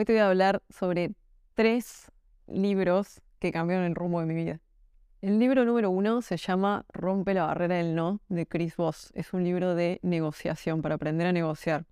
[0.00, 1.12] Hoy te voy a hablar sobre
[1.52, 2.10] tres
[2.46, 4.58] libros que cambiaron el rumbo de mi vida.
[5.20, 9.12] El libro número uno se llama Rompe la barrera del no de Chris Voss.
[9.14, 11.84] Es un libro de negociación para aprender a negociar.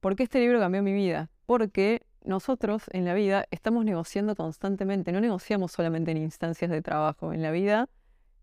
[0.00, 1.30] ¿Por qué este libro cambió mi vida?
[1.46, 5.12] Porque nosotros en la vida estamos negociando constantemente.
[5.12, 7.32] No negociamos solamente en instancias de trabajo.
[7.32, 7.88] En la vida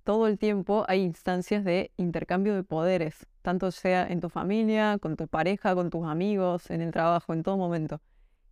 [0.05, 5.17] todo el tiempo hay instancias de intercambio de poderes, tanto sea en tu familia, con
[5.17, 7.99] tu pareja, con tus amigos, en el trabajo, en todo momento.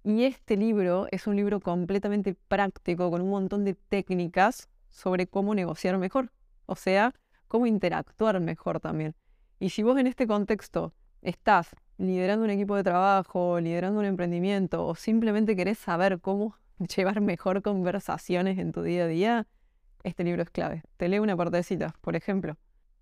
[0.10, 5.54] Y este libro es un libro completamente práctico, con un montón de técnicas sobre cómo
[5.54, 6.32] negociar mejor,
[6.66, 7.14] o sea,
[7.48, 9.14] cómo interactuar mejor también.
[9.60, 14.84] Y si vos en este contexto estás liderando un equipo de trabajo, liderando un emprendimiento,
[14.84, 16.56] o simplemente querés saber cómo
[16.96, 19.48] llevar mejor conversaciones en tu día a día,
[20.02, 20.82] este libro es clave.
[20.98, 22.58] Te leo una partecita, por ejemplo.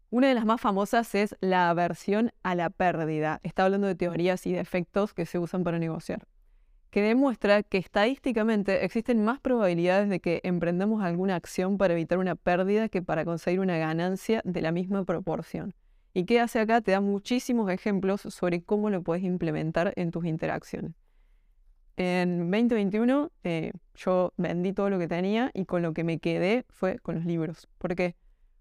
[0.09, 3.39] Una de las más famosas es la aversión a la pérdida.
[3.43, 6.27] Está hablando de teorías y de efectos que se usan para negociar
[6.89, 12.35] que demuestra que estadísticamente existen más probabilidades de que emprendamos alguna acción para evitar una
[12.35, 15.73] pérdida que para conseguir una ganancia de la misma proporción.
[16.13, 16.81] ¿Y qué hace acá?
[16.81, 20.93] Te da muchísimos ejemplos sobre cómo lo puedes implementar en tus interacciones.
[21.97, 26.65] En 2021 eh, yo vendí todo lo que tenía y con lo que me quedé
[26.69, 27.67] fue con los libros.
[27.77, 28.15] ¿Por qué?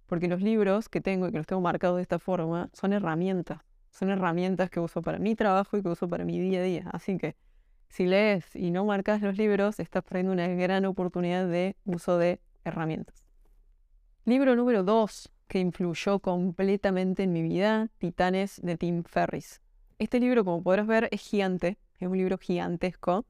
[0.06, 3.60] Porque los libros que tengo y que los tengo marcados de esta forma son herramientas.
[3.91, 6.91] Son herramientas que uso para mi trabajo y que uso para mi día a día.
[6.92, 7.36] Así que
[7.89, 12.41] si lees y no marcas los libros, estás perdiendo una gran oportunidad de uso de
[12.65, 13.25] herramientas.
[14.25, 19.61] Libro número 2 que influyó completamente en mi vida, Titanes de Tim Ferris.
[19.98, 23.25] Este libro, como podrás ver, es gigante, es un libro gigantesco.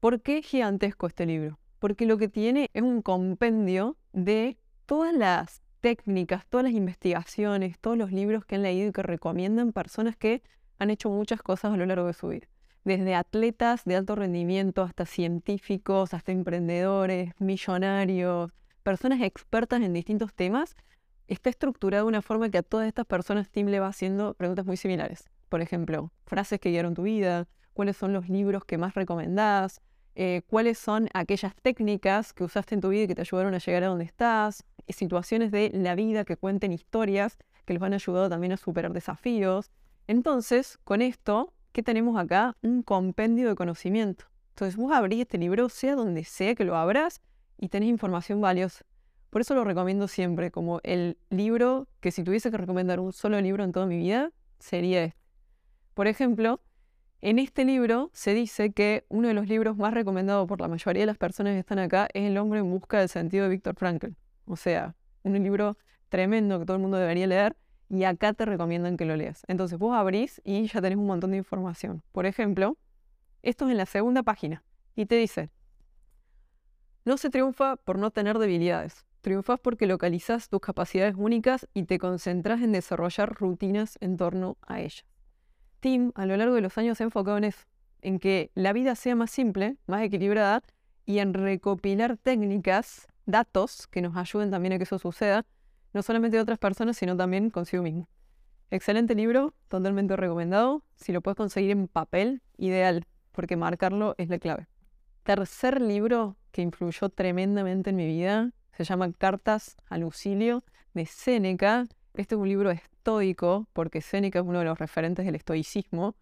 [0.00, 1.58] ¿Por qué gigantesco este libro?
[1.78, 7.96] Porque lo que tiene es un compendio de todas las técnicas, todas las investigaciones, todos
[7.96, 10.42] los libros que han leído y que recomiendan personas que
[10.78, 12.46] han hecho muchas cosas a lo largo de su vida
[12.84, 18.52] desde atletas de alto rendimiento hasta científicos, hasta emprendedores, millonarios,
[18.82, 20.76] personas expertas en distintos temas,
[21.26, 24.66] está estructurado de una forma que a todas estas personas Tim le va haciendo preguntas
[24.66, 25.30] muy similares.
[25.48, 29.80] Por ejemplo, frases que guiaron tu vida, cuáles son los libros que más recomendás,
[30.14, 33.58] eh, cuáles son aquellas técnicas que usaste en tu vida y que te ayudaron a
[33.58, 38.28] llegar a donde estás, situaciones de la vida que cuenten historias que les han ayudado
[38.28, 39.70] también a superar desafíos.
[40.06, 42.56] Entonces, con esto, ¿qué tenemos acá?
[42.62, 44.26] Un compendio de conocimiento.
[44.50, 47.20] Entonces vos abrís este libro, sea donde sea que lo abras,
[47.58, 48.86] y tenés información valiosa.
[49.28, 53.40] Por eso lo recomiendo siempre, como el libro que si tuviese que recomendar un solo
[53.40, 54.30] libro en toda mi vida,
[54.60, 55.18] sería este.
[55.94, 56.60] Por ejemplo,
[57.20, 61.02] en este libro se dice que uno de los libros más recomendados por la mayoría
[61.02, 63.74] de las personas que están acá es El hombre en busca del sentido de Víctor
[63.74, 64.10] Frankl.
[64.44, 65.76] O sea, un libro
[66.08, 67.56] tremendo que todo el mundo debería leer
[67.88, 69.42] y acá te recomiendan que lo leas.
[69.48, 72.02] Entonces vos abrís y ya tenés un montón de información.
[72.12, 72.76] Por ejemplo,
[73.42, 74.62] esto es en la segunda página
[74.96, 75.50] y te dice,
[77.04, 79.04] no se triunfa por no tener debilidades.
[79.20, 84.80] Triunfas porque localizas tus capacidades únicas y te concentras en desarrollar rutinas en torno a
[84.80, 85.04] ellas.
[85.80, 87.60] Tim, a lo largo de los años, se ha enfocado en eso,
[88.00, 90.62] en que la vida sea más simple, más equilibrada
[91.06, 95.44] y en recopilar técnicas, datos que nos ayuden también a que eso suceda,
[95.94, 98.08] no solamente de otras personas, sino también consigo mismo.
[98.70, 100.84] Excelente libro, totalmente recomendado.
[100.96, 104.66] Si lo puedes conseguir en papel, ideal, porque marcarlo es la clave.
[105.22, 111.86] Tercer libro que influyó tremendamente en mi vida se llama Cartas al Lucilio de Séneca.
[112.14, 116.16] Este es un libro estoico, porque Séneca es uno de los referentes del estoicismo.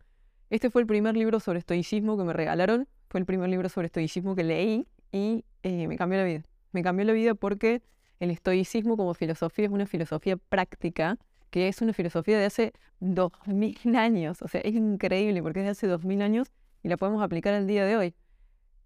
[0.50, 2.86] Este fue el primer libro sobre estoicismo que me regalaron.
[3.08, 6.42] Fue el primer libro sobre estoicismo que leí y eh, me cambió la vida.
[6.72, 7.82] Me cambió la vida porque
[8.22, 11.18] el estoicismo como filosofía es una filosofía práctica,
[11.50, 14.42] que es una filosofía de hace 2000 años.
[14.42, 16.52] O sea, es increíble porque es de hace 2000 años
[16.84, 18.14] y la podemos aplicar al día de hoy.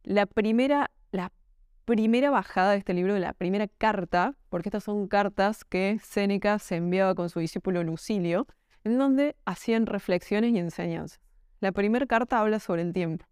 [0.05, 1.33] La primera, la
[1.85, 6.77] primera bajada de este libro, la primera carta, porque estas son cartas que Séneca se
[6.77, 8.47] enviaba con su discípulo Lucilio,
[8.85, 11.21] en donde hacían reflexiones y enseñanzas.
[11.61, 13.27] La primera carta habla sobre el tiempo.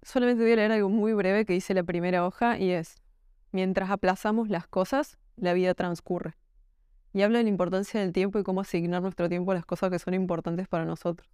[0.00, 2.94] Solamente voy a leer algo muy breve que dice la primera hoja y es,
[3.52, 6.34] mientras aplazamos las cosas, la vida transcurre.
[7.12, 9.90] Y habla de la importancia del tiempo y cómo asignar nuestro tiempo a las cosas
[9.90, 11.28] que son importantes para nosotros.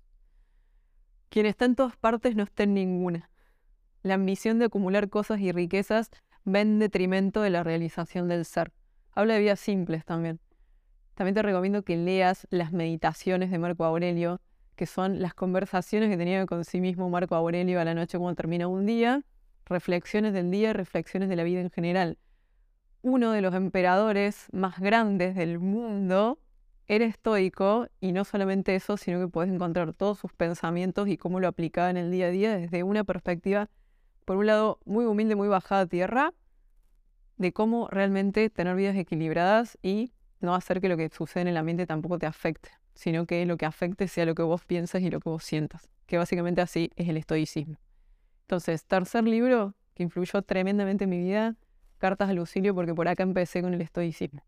[1.30, 3.30] Quien está en todas partes no está en ninguna.
[4.02, 6.10] La ambición de acumular cosas y riquezas
[6.46, 8.72] va en detrimento de la realización del ser.
[9.12, 10.40] Habla de vidas simples también.
[11.14, 14.40] También te recomiendo que leas las meditaciones de Marco Aurelio,
[14.76, 18.36] que son las conversaciones que tenía con sí mismo Marco Aurelio a la noche cuando
[18.36, 19.22] termina un día,
[19.66, 22.18] reflexiones del día, reflexiones de la vida en general
[23.02, 26.38] uno de los emperadores más grandes del mundo
[26.86, 31.40] era estoico y no solamente eso, sino que puedes encontrar todos sus pensamientos y cómo
[31.40, 33.70] lo aplicaba en el día a día desde una perspectiva
[34.30, 36.34] por un lado, muy humilde, muy bajada a tierra,
[37.36, 41.56] de cómo realmente tener vidas equilibradas y no hacer que lo que sucede en el
[41.56, 45.10] ambiente tampoco te afecte, sino que lo que afecte sea lo que vos piensas y
[45.10, 47.80] lo que vos sientas, que básicamente así es el estoicismo.
[48.42, 51.56] Entonces, tercer libro que influyó tremendamente en mi vida,
[52.00, 54.42] Cartas al Auxilio, porque por acá empecé con el estoicismo.